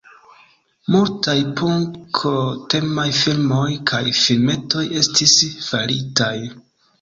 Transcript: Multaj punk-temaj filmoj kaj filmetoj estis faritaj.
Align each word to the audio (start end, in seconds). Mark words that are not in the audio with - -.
Multaj 0.93 1.35
punk-temaj 1.59 3.05
filmoj 3.19 3.67
kaj 3.93 4.01
filmetoj 4.23 4.83
estis 5.03 5.37
faritaj. 5.69 6.33